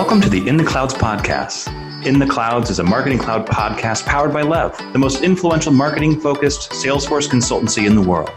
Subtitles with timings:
[0.00, 1.68] Welcome to the In the Clouds podcast.
[2.06, 6.18] In the Clouds is a marketing cloud podcast powered by Lev, the most influential marketing
[6.18, 8.30] focused Salesforce consultancy in the world.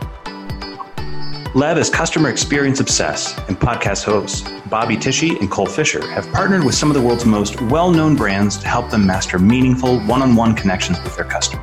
[1.55, 6.66] Lev is customer experience obsessed, and podcast hosts Bobby Tichy and Cole Fisher have partnered
[6.66, 10.21] with some of the world's most well known brands to help them master meaningful one
[10.21, 11.62] on one connections with their customers.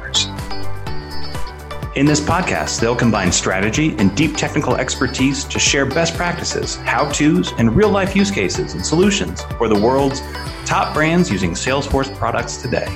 [2.01, 7.11] In this podcast, they'll combine strategy and deep technical expertise to share best practices, how
[7.11, 10.23] to's, and real life use cases and solutions for the world's
[10.65, 12.89] top brands using Salesforce products today.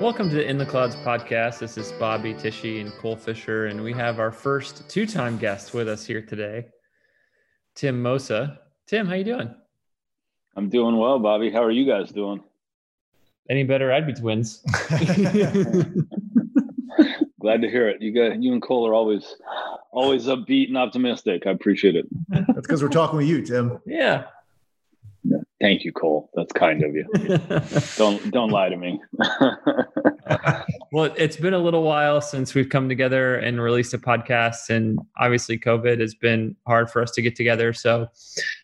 [0.00, 1.58] Welcome to the In the Clouds podcast.
[1.58, 5.88] This is Bobby Tichy and Cole Fisher, and we have our first two-time guest with
[5.88, 6.68] us here today,
[7.74, 8.56] Tim Mosa.
[8.86, 9.54] Tim, how you doing?
[10.56, 11.50] I'm doing well, Bobby.
[11.50, 12.42] How are you guys doing?
[13.50, 13.92] Any better?
[13.92, 14.64] I'd be twins.
[17.38, 18.00] Glad to hear it.
[18.00, 19.36] You got you and Cole are always
[19.92, 21.46] always upbeat and optimistic.
[21.46, 22.06] I appreciate it.
[22.30, 23.78] That's because we're talking with you, Tim.
[23.84, 24.24] Yeah.
[25.60, 26.30] Thank you, Cole.
[26.34, 27.06] That's kind of you.
[27.98, 28.98] don't don't lie to me.
[30.92, 34.98] well, it's been a little while since we've come together and released a podcast, and
[35.18, 37.74] obviously, COVID has been hard for us to get together.
[37.74, 38.08] So,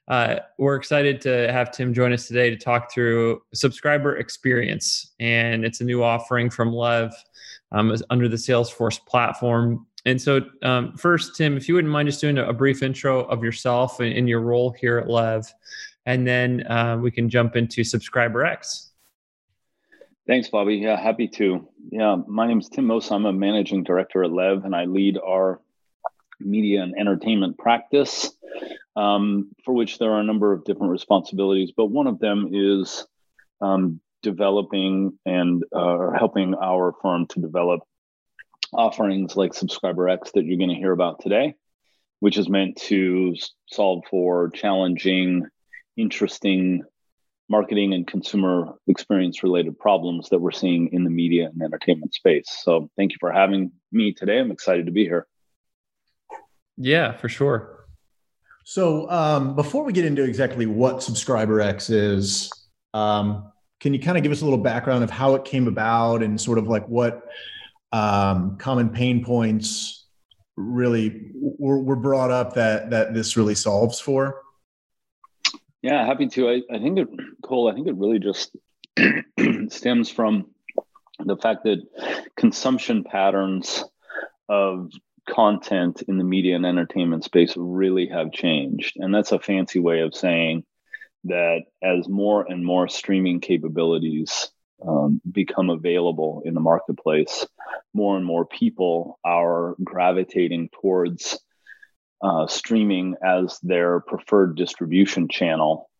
[0.08, 5.67] uh, we're excited to have Tim join us today to talk through subscriber experience, and
[5.67, 7.12] it's a new offering from Lev
[7.72, 9.86] um, under the Salesforce platform.
[10.06, 13.42] And so, um, first, Tim, if you wouldn't mind just doing a, brief intro of
[13.42, 15.52] yourself and, and your role here at Lev
[16.07, 18.93] and then uh, we can jump into Subscriber X.
[20.27, 20.77] Thanks, Bobby.
[20.77, 21.69] Yeah, happy to.
[21.91, 23.13] Yeah, my name is Tim Mosa.
[23.13, 25.61] I'm a managing director at Lev, and I lead our
[26.41, 28.33] media and entertainment practice,
[28.97, 31.73] um, for which there are a number of different responsibilities.
[31.77, 33.07] But one of them is
[33.61, 37.80] um, developing and uh, helping our firm to develop
[38.73, 41.55] offerings like Subscriber X that you're going to hear about today,
[42.19, 43.35] which is meant to
[43.70, 45.47] solve for challenging
[45.96, 46.83] interesting
[47.48, 52.46] marketing and consumer experience related problems that we're seeing in the media and entertainment space.
[52.62, 54.39] So thank you for having me today.
[54.39, 55.27] I'm excited to be here.
[56.77, 57.86] Yeah, for sure.
[58.64, 62.51] So um, before we get into exactly what Subscriber X is,
[62.95, 66.23] um, can you kind of give us a little background of how it came about
[66.23, 67.23] and sort of like what
[67.92, 70.06] um, common pain points
[70.56, 74.42] really were, were brought up that that this really solves for?
[75.86, 76.48] Yeah, happy to.
[76.48, 77.08] I, I think it,
[77.45, 78.51] Cole, I think it really just
[79.69, 80.47] stems from
[81.24, 81.79] the fact that
[82.36, 83.85] consumption patterns
[84.48, 84.91] of
[85.29, 88.97] content in the media and entertainment space really have changed.
[88.97, 90.64] And that's a fancy way of saying
[91.23, 94.51] that as more and more streaming capabilities
[94.85, 97.47] um, become available in the marketplace,
[97.95, 101.39] more and more people are gravitating towards
[102.23, 105.91] uh, streaming as their preferred distribution channel.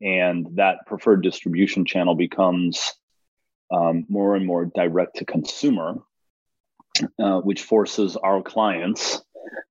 [0.00, 2.94] And that preferred distribution channel becomes
[3.70, 5.96] um, more and more direct to consumer,
[7.18, 9.20] uh, which forces our clients,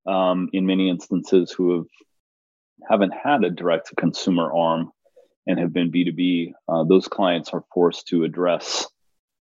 [0.05, 1.85] um, in many instances, who have
[2.89, 4.91] haven't had a direct to consumer arm
[5.47, 8.85] and have been B2B, uh, those clients are forced to address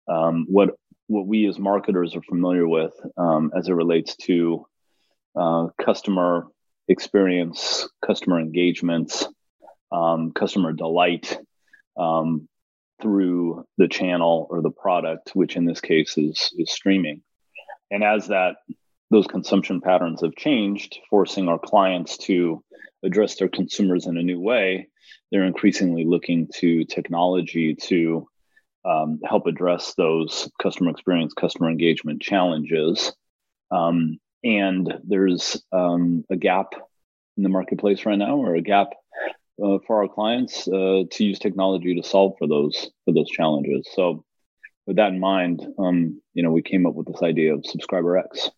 [0.07, 0.69] um, what
[1.07, 4.65] what we as marketers are familiar with um, as it relates to
[5.37, 6.47] uh, customer
[6.87, 9.27] experience, customer engagements,
[9.91, 11.37] um, customer delight
[11.97, 12.47] um,
[13.01, 17.21] through the channel or the product, which in this case is is streaming.
[17.91, 18.57] And as that
[19.09, 22.63] those consumption patterns have changed, forcing our clients to
[23.03, 24.89] address their consumers in a new way,
[25.31, 28.27] they're increasingly looking to technology to
[28.83, 33.13] um, help address those customer experience, customer engagement challenges.
[33.71, 36.73] Um, and there's um, a gap
[37.35, 38.87] in the marketplace right now, or a gap
[39.63, 43.87] uh, for our clients uh, to use technology to solve for those for those challenges.
[43.93, 44.23] So,
[44.85, 48.17] with that in mind, um, you know, we came up with this idea of Subscriber
[48.17, 48.49] X.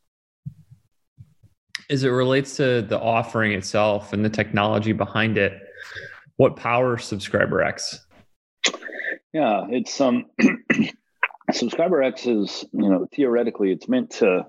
[1.89, 5.59] As it relates to the offering itself and the technology behind it,
[6.37, 8.05] what powers Subscriber X?
[9.33, 10.25] Yeah, it's um,
[11.51, 14.45] Subscriber X is you know theoretically it's meant to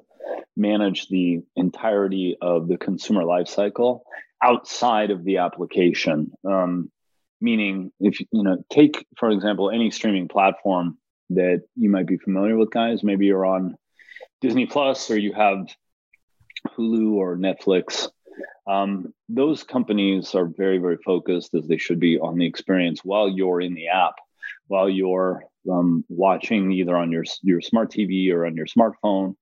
[0.56, 4.00] manage the entirety of the consumer lifecycle
[4.43, 6.32] outside of the application.
[6.44, 6.91] Um,
[7.41, 10.99] meaning, if you know, take for example any streaming platform
[11.31, 13.02] that you might be familiar with, guys.
[13.02, 13.76] Maybe you're on
[14.41, 15.69] Disney Plus or you have
[16.76, 18.08] Hulu or Netflix.
[18.67, 23.29] Um, those companies are very, very focused, as they should be, on the experience while
[23.29, 24.14] you're in the app,
[24.67, 29.37] while you're um, watching either on your your smart TV or on your smartphone,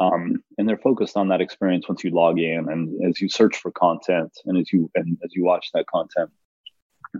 [0.00, 3.56] um, and they're focused on that experience once you log in and as you search
[3.56, 6.30] for content and as you and as you watch that content.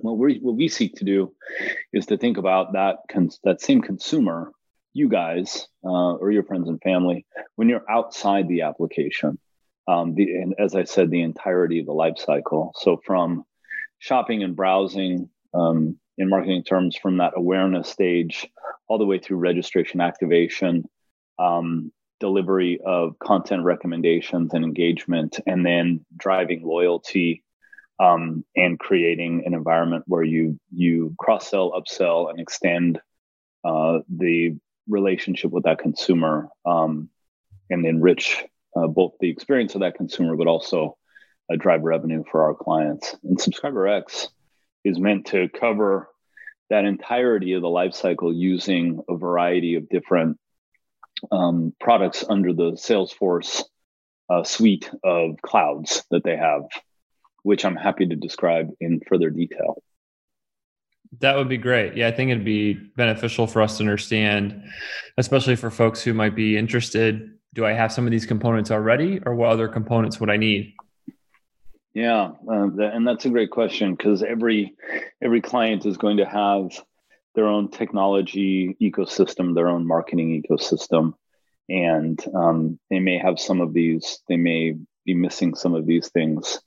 [0.00, 1.34] What we what we seek to do
[1.92, 4.52] is to think about that cons- that same consumer,
[4.94, 9.38] you guys uh, or your friends and family, when you're outside the application
[9.90, 12.72] um, the, and as I said, the entirety of the life cycle.
[12.76, 13.44] So from
[13.98, 18.48] shopping and browsing um, in marketing terms, from that awareness stage
[18.88, 20.84] all the way through registration activation,
[21.38, 27.42] um, delivery of content recommendations and engagement, and then driving loyalty
[27.98, 33.00] um, and creating an environment where you you cross sell, upsell, and extend
[33.64, 34.56] uh, the
[34.88, 37.08] relationship with that consumer um,
[37.68, 38.44] and enrich
[38.76, 40.96] uh, both the experience of that consumer, but also
[41.52, 43.16] uh, drive revenue for our clients.
[43.24, 44.28] And Subscriber X
[44.84, 46.08] is meant to cover
[46.70, 50.38] that entirety of the life cycle using a variety of different
[51.30, 53.62] um, products under the Salesforce
[54.28, 56.62] uh, suite of clouds that they have,
[57.42, 59.82] which I'm happy to describe in further detail.
[61.18, 61.96] That would be great.
[61.96, 64.62] Yeah, I think it'd be beneficial for us to understand,
[65.18, 69.20] especially for folks who might be interested do I have some of these components already,
[69.24, 70.74] or what other components would I need?
[71.94, 74.74] Yeah, uh, and that's a great question because every
[75.20, 76.70] every client is going to have
[77.34, 81.14] their own technology ecosystem, their own marketing ecosystem,
[81.68, 84.20] and um, they may have some of these.
[84.28, 86.60] They may be missing some of these things.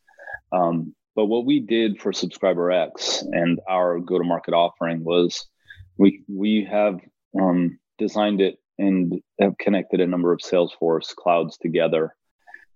[0.52, 5.46] Um, but what we did for Subscriber X and our go-to-market offering was
[5.98, 7.00] we we have
[7.40, 12.16] um, designed it and have connected a number of Salesforce clouds together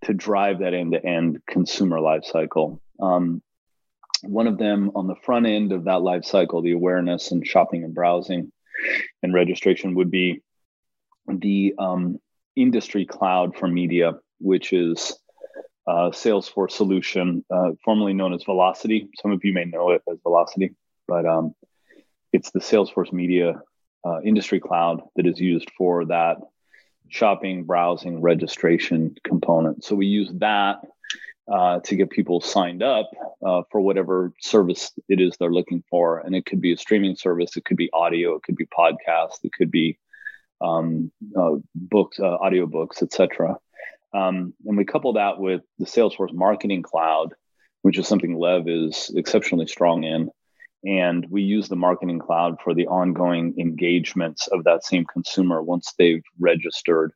[0.04, 2.80] to drive that end-to-end consumer lifecycle.
[3.02, 3.42] Um,
[4.24, 7.84] one of them on the front end of that life cycle, the awareness and shopping
[7.84, 8.52] and browsing
[9.24, 10.42] and registration would be
[11.28, 12.20] the um,
[12.56, 15.18] industry cloud for media, which is
[15.88, 19.08] a Salesforce solution, uh, formerly known as Vlocity.
[19.22, 20.76] Some of you may know it as Vlocity,
[21.08, 21.56] but um,
[22.34, 23.62] it's the Salesforce media
[24.06, 26.38] uh, industry cloud that is used for that
[27.10, 29.84] shopping, browsing, registration component.
[29.84, 30.80] So we use that
[31.52, 33.10] uh, to get people signed up
[33.46, 36.20] uh, for whatever service it is they're looking for.
[36.20, 39.44] And it could be a streaming service, it could be audio, it could be podcast,
[39.44, 39.98] it could be
[40.60, 43.58] um, uh, books, uh, audio books, etc.
[44.14, 47.34] Um, and we couple that with the Salesforce Marketing Cloud,
[47.82, 50.30] which is something Lev is exceptionally strong in.
[50.86, 55.94] And we use the marketing cloud for the ongoing engagements of that same consumer once
[55.98, 57.14] they've registered.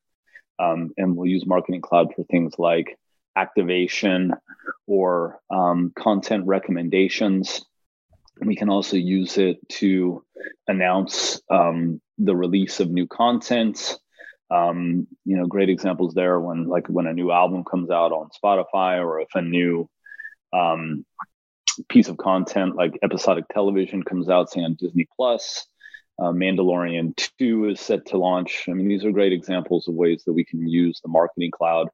[0.59, 2.97] Um, and we'll use marketing cloud for things like
[3.35, 4.33] activation
[4.87, 7.65] or um, content recommendations.
[8.39, 10.23] We can also use it to
[10.67, 13.97] announce um, the release of new content.
[14.49, 18.29] Um, you know, great examples there when like when a new album comes out on
[18.43, 19.89] Spotify or if a new
[20.51, 21.05] um,
[21.87, 25.67] piece of content like episodic television comes out, say on Disney Plus.
[26.19, 28.65] Uh, Mandalorian 2 is set to launch.
[28.67, 31.87] I mean, these are great examples of ways that we can use the marketing cloud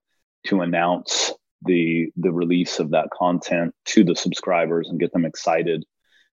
[0.46, 5.84] to announce the the release of that content to the subscribers and get them excited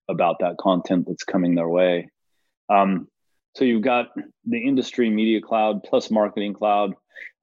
[0.08, 2.11] about that content that's coming their way.
[2.68, 3.08] Um,
[3.54, 4.08] so you've got
[4.44, 6.94] the industry media cloud plus marketing cloud.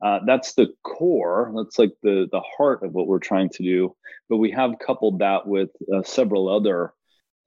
[0.03, 1.51] Uh, that's the core.
[1.55, 3.95] That's like the the heart of what we're trying to do.
[4.29, 6.93] But we have coupled that with uh, several other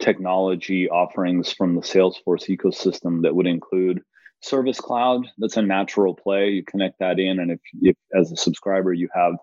[0.00, 4.02] technology offerings from the Salesforce ecosystem that would include
[4.44, 5.26] Service Cloud.
[5.38, 6.50] That's a natural play.
[6.50, 9.34] You connect that in, and if, if as a subscriber you have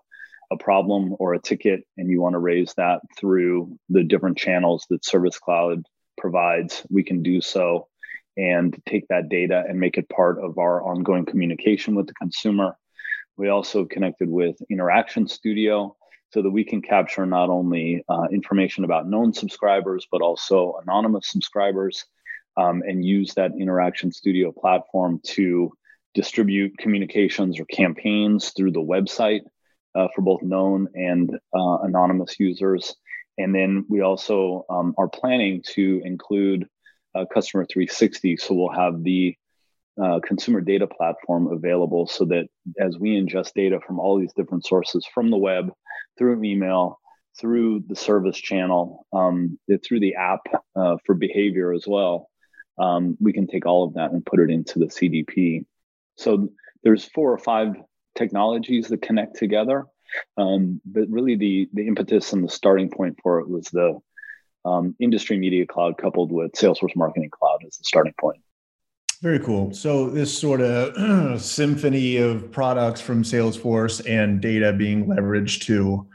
[0.50, 4.86] a problem or a ticket and you want to raise that through the different channels
[4.90, 5.84] that Service Cloud
[6.18, 7.88] provides, we can do so
[8.36, 12.76] and take that data and make it part of our ongoing communication with the consumer.
[13.36, 15.96] We also connected with Interaction Studio
[16.32, 21.30] so that we can capture not only uh, information about known subscribers, but also anonymous
[21.30, 22.04] subscribers
[22.56, 25.72] um, and use that Interaction Studio platform to
[26.14, 29.40] distribute communications or campaigns through the website
[29.94, 32.94] uh, for both known and uh, anonymous users.
[33.38, 36.66] And then we also um, are planning to include
[37.14, 38.36] uh, Customer 360.
[38.36, 39.36] So we'll have the
[40.02, 42.46] uh, consumer data platform available so that
[42.78, 45.70] as we ingest data from all these different sources from the web,
[46.18, 46.98] through email,
[47.38, 50.40] through the service channel, um, through the app
[50.76, 52.30] uh, for behavior as well,
[52.82, 55.64] um, we can take all of that and put it into the CDP.
[56.16, 56.48] So
[56.82, 57.76] there's four or five
[58.16, 59.86] technologies that connect together.
[60.36, 63.98] Um, but really, the the impetus and the starting point for it was the
[64.64, 68.40] um, industry media cloud coupled with Salesforce Marketing Cloud as the starting point.
[69.22, 69.72] Very cool.
[69.72, 76.06] So this sort of symphony of products from Salesforce and data being leveraged to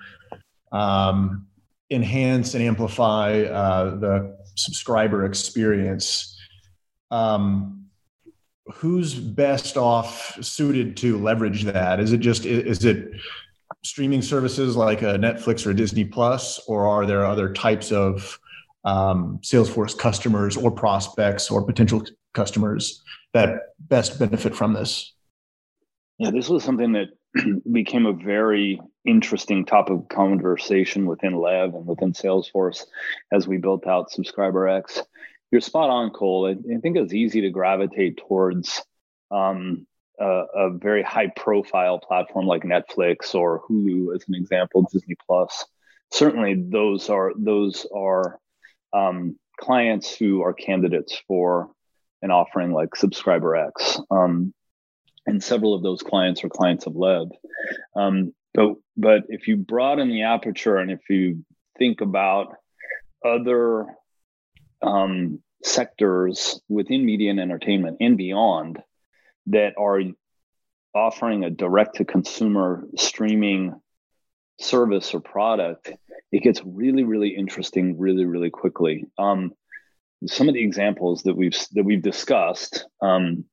[0.73, 1.47] um,
[1.89, 6.36] enhance and amplify uh, the subscriber experience.
[7.11, 7.85] Um,
[8.73, 11.99] who's best off suited to leverage that?
[11.99, 13.11] Is it just is it
[13.83, 18.39] streaming services like a Netflix or a Disney Plus, or are there other types of
[18.83, 25.13] um, Salesforce customers or prospects or potential customers that best benefit from this?
[26.17, 27.09] Yeah, this was something that
[27.71, 32.85] became a very interesting topic of conversation within Lev and within Salesforce
[33.31, 35.01] as we built out SubscriberX.
[35.51, 36.47] You're spot on, Cole.
[36.47, 38.83] I, I think it's easy to gravitate towards
[39.31, 39.87] um,
[40.19, 45.65] a, a, very high profile platform like Netflix or Hulu, as an example, Disney Plus.
[46.11, 48.39] Certainly, those are those are
[48.93, 51.71] um, clients who are candidates for
[52.21, 54.01] an offering like SubscriberX.
[54.09, 54.53] Um,
[55.25, 57.27] and several of those clients are clients of Lev.
[57.95, 61.45] Um, but but if you broaden the aperture and if you
[61.77, 62.55] think about
[63.23, 63.87] other
[64.81, 68.81] um, sectors within media and entertainment and beyond
[69.47, 70.01] that are
[70.93, 73.79] offering a direct to consumer streaming
[74.59, 75.91] service or product,
[76.31, 79.05] it gets really, really interesting really, really quickly.
[79.17, 79.53] Um,
[80.25, 83.45] some of the examples that we've that we've discussed um,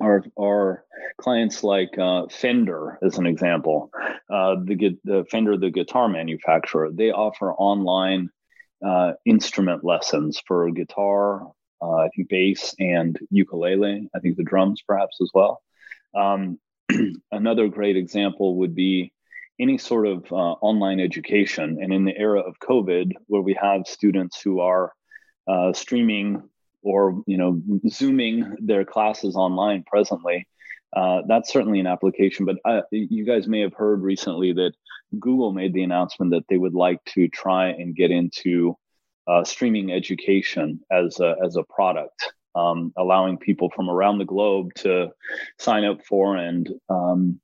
[0.00, 0.84] are are
[1.20, 3.90] clients like uh, Fender, as an example.
[4.32, 8.30] Uh, the the Fender, the guitar manufacturer, they offer online
[8.84, 11.46] uh, instrument lessons for guitar,
[11.82, 14.08] uh, I think bass and ukulele.
[14.14, 15.62] I think the drums, perhaps as well.
[16.14, 16.58] Um,
[17.32, 19.12] another great example would be
[19.60, 21.78] any sort of uh, online education.
[21.82, 24.92] And in the era of COVID, where we have students who are
[25.48, 26.42] uh, streaming
[26.82, 30.46] or you know zooming their classes online presently
[30.96, 34.72] uh, that's certainly an application but you guys may have heard recently that
[35.18, 38.76] google made the announcement that they would like to try and get into
[39.26, 44.74] uh, streaming education as a, as a product um, allowing people from around the globe
[44.74, 45.08] to
[45.58, 47.40] sign up for and um,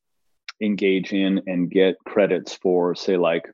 [0.61, 3.45] engage in and get credits for say like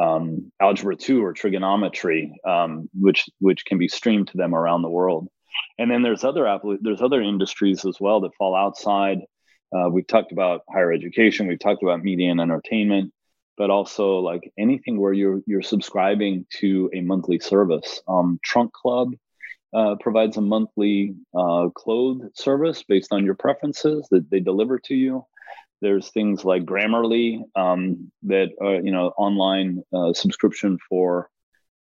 [0.00, 4.88] um, algebra 2 or trigonometry um, which which can be streamed to them around the
[4.88, 5.28] world
[5.78, 9.18] and then there's other there's other industries as well that fall outside.
[9.74, 13.12] Uh, we've talked about higher education we've talked about media and entertainment
[13.60, 18.00] but also like anything where you're you're subscribing to a monthly service.
[18.08, 19.12] Um, trunk club
[19.74, 24.94] uh, provides a monthly uh, clothes service based on your preferences that they deliver to
[24.94, 25.26] you.
[25.82, 31.28] There's things like Grammarly um, that are, you know online uh, subscription for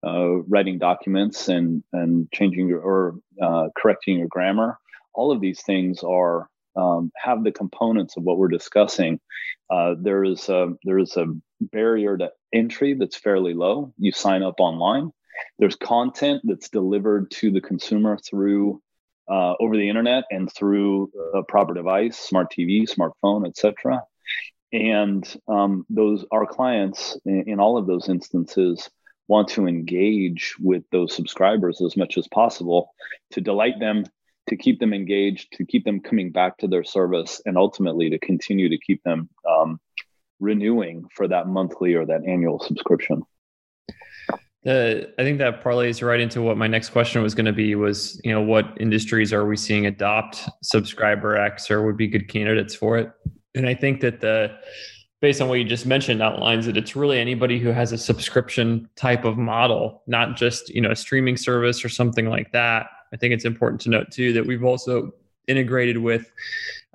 [0.07, 4.79] uh, writing documents and and changing your or uh, correcting your grammar.
[5.15, 9.21] All of these things are um, have the components of what we're discussing.
[9.69, 11.27] Uh, there is a, there is a
[11.61, 13.93] barrier to entry that's fairly low.
[13.99, 15.11] You sign up online.
[15.59, 18.81] There's content that's delivered to the consumer through
[19.29, 24.03] uh, over the internet and through a proper device, smart TV, smartphone, etc.
[24.73, 28.89] And um, those our clients in, in all of those instances
[29.29, 32.95] want to engage with those subscribers as much as possible
[33.31, 34.05] to delight them,
[34.49, 38.19] to keep them engaged, to keep them coming back to their service, and ultimately to
[38.19, 39.79] continue to keep them um,
[40.41, 43.23] renewing for that monthly or that annual subscription.
[44.67, 48.21] I think that parlays right into what my next question was going to be was,
[48.25, 52.75] you know, what industries are we seeing adopt subscriber X or would be good candidates
[52.75, 53.11] for it?
[53.55, 54.59] And I think that the,
[55.21, 58.89] based on what you just mentioned, outlines that it's really anybody who has a subscription
[58.97, 62.87] type of model, not just, you know, a streaming service or something like that.
[63.13, 65.13] I think it's important to note too that we've also
[65.49, 66.31] integrated with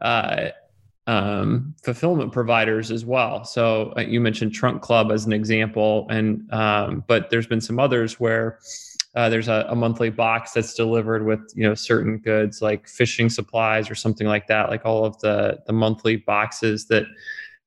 [0.02, 0.50] uh,
[1.08, 3.44] um, fulfillment providers as well.
[3.44, 7.80] So uh, you mentioned Trunk Club as an example, and um, but there's been some
[7.80, 8.60] others where
[9.16, 13.30] uh, there's a, a, monthly box that's delivered with you know certain goods like fishing
[13.30, 14.70] supplies or something like that.
[14.70, 17.06] Like all of the the monthly boxes that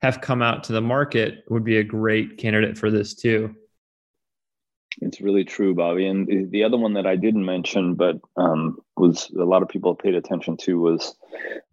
[0.02, 3.54] have come out to the market would be a great candidate for this too.
[5.02, 6.06] It's really true, Bobby.
[6.06, 9.94] And the other one that I didn't mention, but um, was a lot of people
[9.94, 11.16] paid attention to, was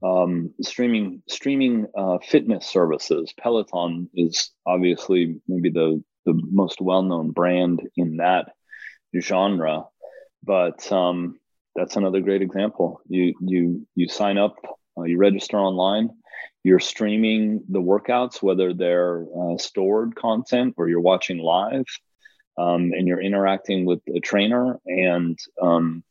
[0.04, 3.34] um, streaming streaming uh, fitness services.
[3.40, 8.52] Peloton is obviously maybe the the most well known brand in that
[9.18, 9.86] genre,
[10.44, 11.40] but um,
[11.76, 13.00] that's another great example.
[13.08, 14.56] You you you sign up,
[14.98, 16.10] uh, you register online,
[16.64, 21.86] you're streaming the workouts, whether they're uh, stored content or you're watching live,
[22.58, 26.04] um, and you're interacting with a trainer, and um,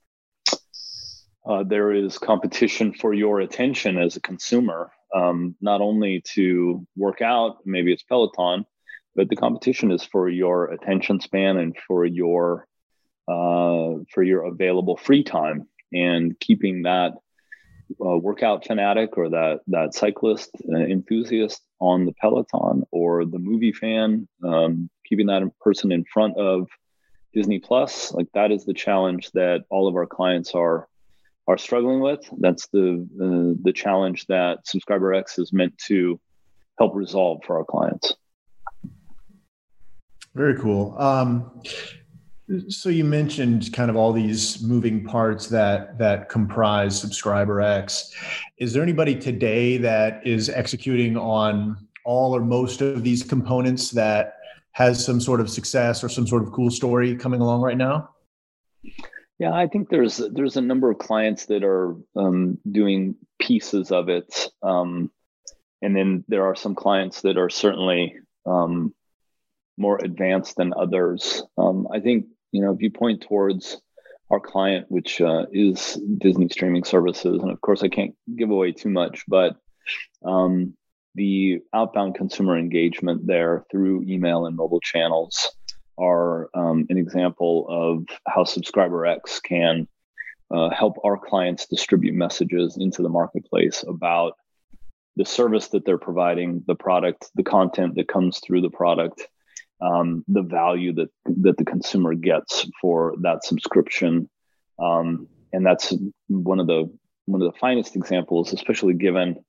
[1.46, 7.20] uh, there is competition for your attention as a consumer, um, not only to work
[7.20, 8.64] out, maybe it's Peloton,
[9.14, 12.66] but the competition is for your attention span and for your
[13.28, 17.12] uh, for your available free time and keeping that
[18.00, 23.72] uh, workout fanatic or that that cyclist uh, enthusiast on the peloton or the movie
[23.72, 26.68] fan um, keeping that person in front of
[27.34, 30.88] disney plus like that is the challenge that all of our clients are
[31.46, 32.28] are struggling with.
[32.38, 36.20] That's the uh, the challenge that subscriber x is meant to
[36.78, 38.14] help resolve for our clients.
[40.34, 40.96] Very cool.
[40.98, 41.62] Um,
[42.68, 48.12] so you mentioned kind of all these moving parts that that comprise subscriber x
[48.59, 54.38] is there anybody today that is executing on all or most of these components that
[54.73, 58.11] has some sort of success or some sort of cool story coming along right now
[59.38, 64.09] yeah i think there's there's a number of clients that are um, doing pieces of
[64.09, 65.11] it um,
[65.80, 68.14] and then there are some clients that are certainly
[68.47, 68.94] um,
[69.76, 71.42] more advanced than others.
[71.56, 73.80] Um, I think you know, if you point towards
[74.30, 78.73] our client, which uh, is Disney streaming services, and of course I can't give away
[78.73, 79.56] too much, but
[80.25, 80.75] um,
[81.14, 85.50] the outbound consumer engagement there through email and mobile channels
[85.99, 89.87] are um, an example of how Subscriber X can
[90.50, 94.35] uh, help our clients distribute messages into the marketplace about
[95.16, 99.28] the service that they're providing, the product, the content that comes through the product,
[99.82, 101.10] um, the value that
[101.42, 104.30] that the consumer gets for that subscription,
[104.78, 105.92] um, and that's
[106.28, 106.90] one of the
[107.26, 109.44] one of the finest examples, especially given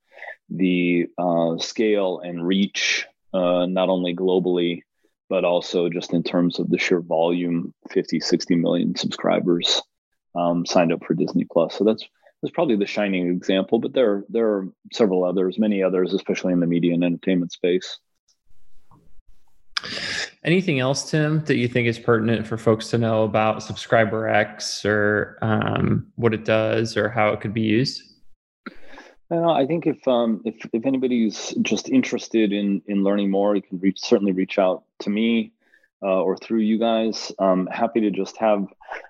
[0.50, 4.82] the uh, scale and reach, uh, not only globally
[5.28, 9.82] but also just in terms of the sheer volume 50 60 million subscribers
[10.34, 11.74] um, signed up for disney plus.
[11.76, 12.04] So that's
[12.42, 16.60] that's probably the shining example but there there are several others many others especially in
[16.60, 17.98] the media and entertainment space
[20.44, 24.84] Anything else, Tim, that you think is pertinent for folks to know about Subscriber X
[24.84, 28.02] or um, what it does or how it could be used?
[29.30, 33.78] I think if um, if if anybody's just interested in in learning more, you can
[33.78, 35.52] reach, certainly reach out to me
[36.02, 37.32] uh, or through you guys.
[37.38, 38.66] I'm happy to just have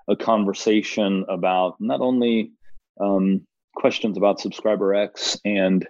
[0.09, 2.53] a conversation about not only
[3.01, 5.87] um, questions about Subscriber X and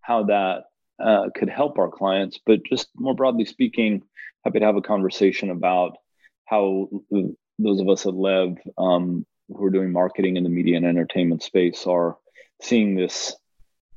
[0.00, 0.64] how that
[1.02, 4.02] uh, could help our clients, but just more broadly speaking,
[4.44, 5.96] happy to have a conversation about
[6.44, 6.88] how
[7.58, 11.42] those of us at Lev um, who are doing marketing in the media and entertainment
[11.42, 12.16] space are
[12.62, 13.34] seeing this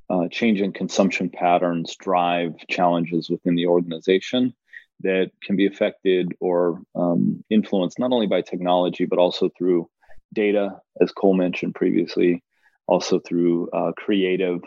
[0.10, 4.54] uh, change in consumption patterns drive challenges within the organization
[5.02, 9.90] that can be affected or um, influenced not only by technology but also through
[10.34, 12.44] data, as Cole mentioned previously,
[12.88, 14.62] also through uh, creative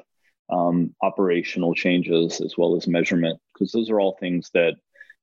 [0.50, 4.74] um, operational changes as well as measurement, because those are all things that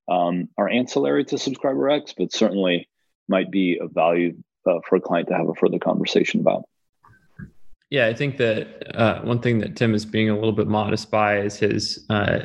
[0.10, 2.88] um, are ancillary to Subscriber X, but certainly
[3.28, 4.38] might be of value
[4.70, 6.64] uh, for a client to have a further conversation about.
[7.90, 11.10] Yeah, I think that uh, one thing that Tim is being a little bit modest
[11.10, 12.40] by is his uh,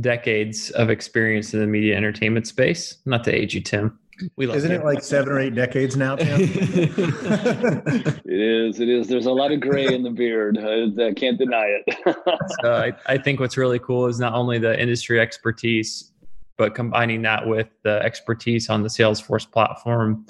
[0.00, 2.98] decades of experience in the media entertainment space.
[3.06, 3.98] Not to age you, Tim.
[4.36, 6.40] We Isn't it like seven or eight decades now, Tim?
[6.40, 8.80] it is.
[8.80, 9.08] It is.
[9.08, 10.58] There's a lot of gray in the beard.
[10.58, 11.96] I, I can't deny it.
[12.62, 16.12] so I, I think what's really cool is not only the industry expertise,
[16.56, 20.24] but combining that with the expertise on the Salesforce platform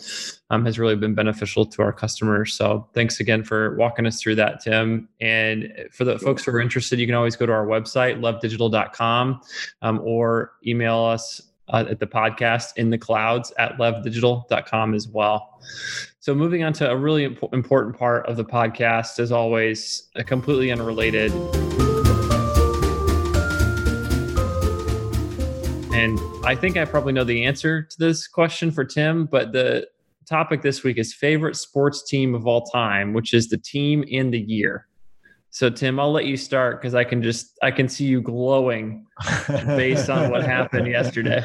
[0.50, 2.54] um, has really been beneficial to our customers.
[2.54, 5.08] So thanks again for walking us through that, Tim.
[5.20, 9.40] And for the folks who are interested, you can always go to our website, levdigital.com,
[9.82, 15.60] um, or email us uh, at the podcast in the clouds at levdigital.com as well.
[16.20, 20.24] So, moving on to a really imp- important part of the podcast, as always, a
[20.24, 21.32] completely unrelated.
[25.92, 29.88] And I think I probably know the answer to this question for Tim, but the
[30.26, 34.30] topic this week is favorite sports team of all time, which is the team in
[34.30, 34.86] the year.
[35.50, 39.06] So Tim, I'll let you start because I can just I can see you glowing
[39.48, 41.42] based on what happened yesterday.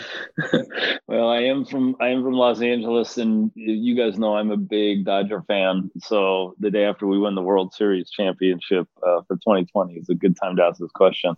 [1.07, 4.57] well, I am from I am from Los Angeles, and you guys know I'm a
[4.57, 5.89] big Dodger fan.
[5.99, 10.15] So the day after we win the World Series championship uh, for 2020 is a
[10.15, 11.35] good time to ask this question.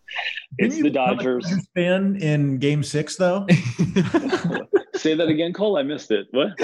[0.58, 1.46] It's the Dodgers.
[1.76, 3.46] Fan in Game Six, though.
[4.96, 5.78] Say that again, Cole.
[5.78, 6.28] I missed it.
[6.32, 6.52] What?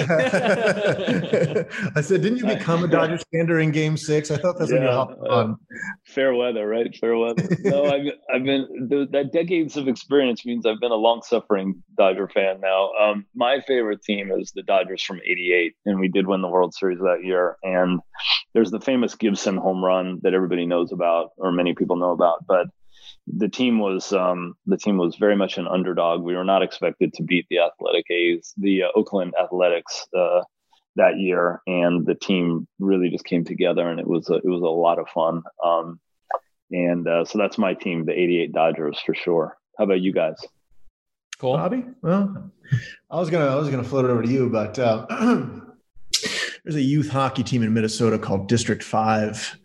[1.96, 4.30] I said, didn't you become a Dodgers fan during Game Six?
[4.30, 5.56] I thought that's when you hopped uh, on.
[6.06, 6.94] fair weather, right?
[6.96, 7.48] Fair weather.
[7.60, 11.82] No, I've I've been the, that decades of experience means I've been a long suffering
[11.96, 12.92] Dodger fan now.
[12.92, 16.72] Um, my favorite team is the Dodgers from '88, and we did win the World
[16.74, 17.56] Series that year.
[17.62, 18.00] And
[18.54, 22.46] there's the famous Gibson home run that everybody knows about, or many people know about,
[22.46, 22.68] but
[23.26, 26.22] the team was um, the team was very much an underdog.
[26.22, 30.40] We were not expected to beat the Athletic A's, the uh, Oakland Athletics uh,
[30.96, 34.62] that year, and the team really just came together, and it was a, it was
[34.62, 35.42] a lot of fun.
[35.64, 36.00] Um,
[36.70, 39.56] and uh, so that's my team, the '88 Dodgers for sure.
[39.78, 40.36] How about you guys?
[41.38, 41.84] Cool, Bobby.
[42.02, 42.50] Well,
[43.10, 45.06] I was gonna I was gonna float it over to you, but uh,
[46.64, 49.59] there's a youth hockey team in Minnesota called District Five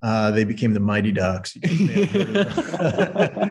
[0.00, 1.56] uh, they became the Mighty Ducks.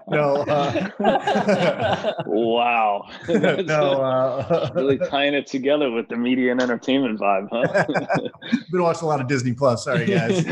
[0.10, 0.46] no.
[0.48, 3.10] Uh, wow.
[3.28, 4.02] no.
[4.02, 7.86] Uh, really tying it together with the media and entertainment vibe, huh?
[8.72, 9.84] Been watching a lot of Disney Plus.
[9.84, 10.46] Sorry, guys.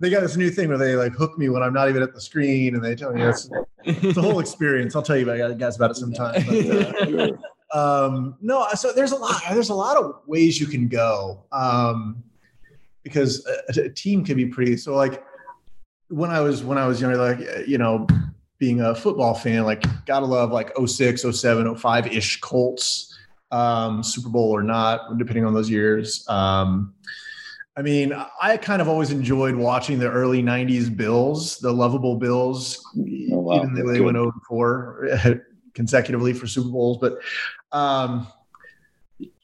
[0.00, 2.12] they got this new thing where they like hook me when I'm not even at
[2.12, 3.48] the screen, and they tell me it's,
[3.84, 4.96] it's a whole experience.
[4.96, 6.44] I'll tell you about, guys about it sometime.
[6.48, 7.38] But,
[7.72, 9.40] uh, um, no, so there's a lot.
[9.50, 11.44] There's a lot of ways you can go.
[11.52, 12.24] Um,
[13.02, 15.22] because a, a team can be pretty so like
[16.10, 18.06] when I was when I was younger, like you know,
[18.58, 23.16] being a football fan, like gotta love like 06, 07, 05 ish Colts,
[23.50, 26.28] um, Super Bowl or not, depending on those years.
[26.28, 26.94] Um,
[27.76, 32.84] I mean, I kind of always enjoyed watching the early '90s Bills, the lovable Bills,
[33.32, 33.56] oh, wow.
[33.56, 34.04] even though they Good.
[34.04, 35.08] went over 4
[35.74, 36.98] consecutively for Super Bowls.
[36.98, 37.18] But
[37.70, 38.26] um,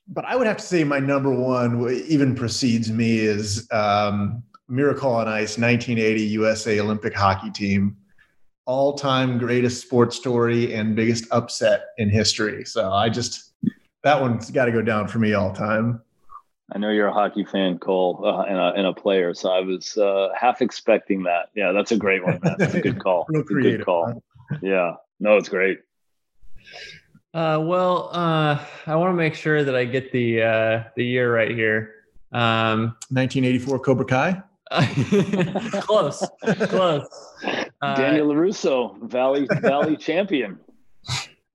[0.09, 5.13] but I would have to say my number one even precedes me is um, Miracle
[5.13, 7.97] on Ice 1980 USA Olympic hockey team.
[8.67, 12.65] All time greatest sports story and biggest upset in history.
[12.65, 13.53] So I just,
[14.03, 16.01] that one's got to go down for me all time.
[16.73, 19.35] I know you're a hockey fan, Cole, uh, and, a, and, a, player.
[19.35, 21.51] So I was uh, half expecting that.
[21.55, 22.41] Yeah, that's a great one.
[22.43, 22.57] Man.
[22.59, 23.25] That's a good call.
[23.29, 24.23] Real creative, good call.
[24.51, 24.59] Huh?
[24.63, 24.95] Yeah.
[25.21, 25.79] No, it's great.
[27.37, 31.35] Uh, well, uh, I want to make sure that I get the uh, the year
[31.35, 31.93] right here.
[32.33, 34.43] Um, 1984 Cobra Kai.
[35.83, 37.07] close, close.
[37.83, 40.59] Uh, Daniel Larusso, Valley Valley champion.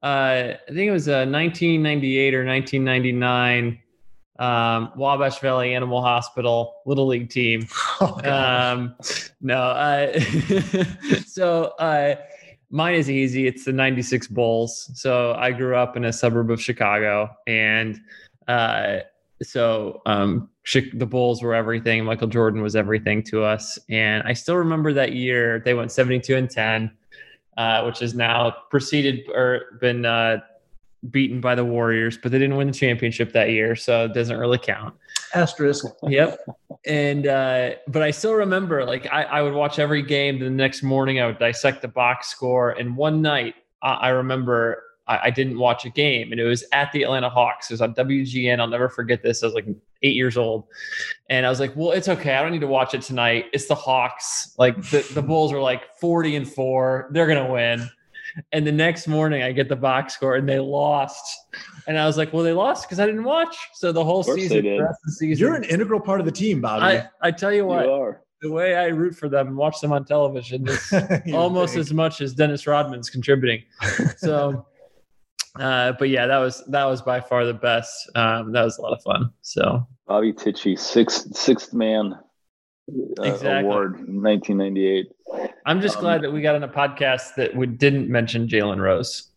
[0.03, 3.79] Uh, I think it was a uh, 1998 or 1999
[4.37, 7.67] um, Wabash Valley Animal Hospital Little League team.
[8.03, 8.95] Oh, um,
[9.41, 10.19] no, uh,
[11.27, 12.15] so uh,
[12.71, 13.47] Mine is easy.
[13.47, 14.89] It's the 96 Bulls.
[14.95, 17.99] So I grew up in a suburb of Chicago and
[18.47, 18.99] uh,
[19.43, 20.49] so um,
[20.93, 22.03] the Bulls were everything.
[22.05, 23.79] Michael Jordan was everything to us.
[23.89, 26.91] And I still remember that year they went 72 and 10,
[27.57, 30.37] uh, which has now preceded or been uh,
[31.09, 34.37] beaten by the Warriors, but they didn't win the championship that year, so it doesn't
[34.37, 34.93] really count.
[35.33, 35.85] Asterisk.
[36.03, 36.39] Yep.
[36.85, 40.39] And uh, but I still remember, like I, I would watch every game.
[40.39, 42.71] The next morning, I would dissect the box score.
[42.71, 46.63] And one night, I, I remember I, I, didn't watch a game, and it was
[46.71, 47.69] at the Atlanta Hawks.
[47.69, 48.59] It was on WGN.
[48.59, 49.43] I'll never forget this.
[49.43, 49.67] I was like
[50.03, 50.65] eight years old,
[51.29, 52.35] and I was like, "Well, it's okay.
[52.35, 53.45] I don't need to watch it tonight.
[53.53, 54.55] It's the Hawks.
[54.57, 57.09] Like the the Bulls are like forty and four.
[57.11, 57.89] They're gonna win."
[58.51, 61.23] And the next morning, I get the box score and they lost.
[61.87, 63.55] And I was like, well, they lost because I didn't watch.
[63.73, 66.83] So the whole season, the the season, You're an integral part of the team, Bobby.
[66.83, 69.91] I, I tell you what, you the way I root for them and watch them
[69.91, 70.93] on television is
[71.33, 73.63] almost as much as Dennis Rodman's contributing.
[74.17, 74.65] So,
[75.55, 78.09] uh, but yeah, that was that was by far the best.
[78.15, 79.31] Um, that was a lot of fun.
[79.41, 82.15] So Bobby Tichy, sixth sixth man
[82.89, 83.59] uh, exactly.
[83.59, 85.11] award, 1998.
[85.65, 88.79] I'm just um, glad that we got on a podcast that we didn't mention Jalen
[88.79, 89.29] Rose.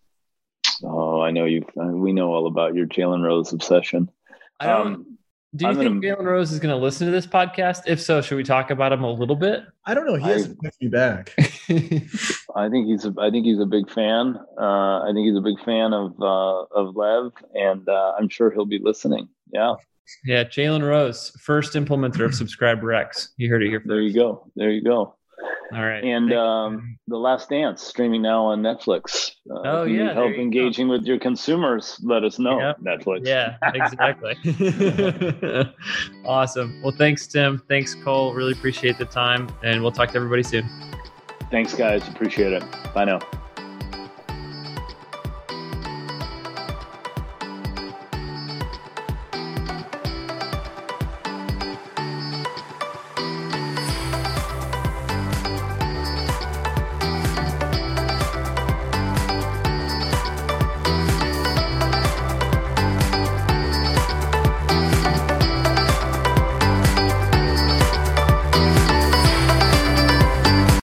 [0.83, 1.65] Oh, I know you.
[1.79, 4.11] Uh, we know all about your Jalen Rose obsession.
[4.61, 4.87] I don't.
[4.87, 5.19] Um,
[5.55, 7.83] do you I'm think gonna, Jalen Rose is going to listen to this podcast?
[7.87, 9.63] If so, should we talk about him a little bit?
[9.85, 10.17] I don't know.
[10.17, 11.33] He hasn't texted me back.
[12.57, 13.05] I think he's.
[13.05, 14.37] A, I think he's a big fan.
[14.59, 18.51] Uh, I think he's a big fan of uh, of Lev, and uh, I'm sure
[18.51, 19.29] he'll be listening.
[19.53, 19.75] Yeah.
[20.25, 23.33] Yeah, Jalen Rose, first implementer of Subscriber X.
[23.37, 23.81] You heard it here.
[23.81, 23.89] First.
[23.89, 24.51] There you go.
[24.57, 25.17] There you go.
[25.73, 26.05] All right.
[26.05, 29.33] And um, The Last Dance streaming now on Netflix.
[29.51, 30.13] Uh, oh, yeah.
[30.13, 30.93] help engaging go.
[30.93, 32.61] with your consumers, let us know.
[32.61, 32.81] Yep.
[32.81, 33.27] Netflix.
[33.27, 34.37] Yeah, exactly.
[36.27, 36.81] awesome.
[36.83, 37.63] Well, thanks, Tim.
[37.69, 38.35] Thanks, Cole.
[38.35, 39.49] Really appreciate the time.
[39.63, 40.69] And we'll talk to everybody soon.
[41.51, 42.07] Thanks, guys.
[42.09, 42.65] Appreciate it.
[42.95, 43.21] Bye now.